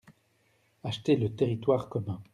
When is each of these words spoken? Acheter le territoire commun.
Acheter 0.83 1.15
le 1.15 1.35
territoire 1.35 1.87
commun. 1.87 2.19